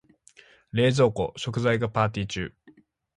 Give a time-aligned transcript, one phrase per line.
[0.71, 2.51] 冷蔵庫、食材がパーティ中。